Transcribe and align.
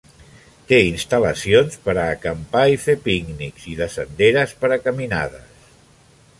Té 0.69 0.77
instal·lacions 0.85 1.77
per 1.83 1.93
a 1.93 2.07
acampar 2.15 2.65
i 2.77 2.81
fer 2.87 2.97
pícnics 3.05 3.69
i 3.75 3.77
de 3.83 3.91
senderes 3.99 4.59
per 4.65 4.73
a 4.79 4.81
caminades. 4.89 5.73